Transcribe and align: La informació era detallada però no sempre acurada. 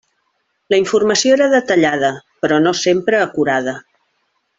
La 0.73 0.77
informació 0.83 1.35
era 1.35 1.49
detallada 1.51 2.09
però 2.45 2.59
no 2.65 2.73
sempre 2.83 3.21
acurada. 3.27 3.77